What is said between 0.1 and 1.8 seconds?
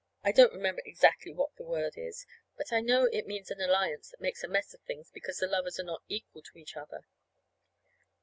(I don't remember exactly what that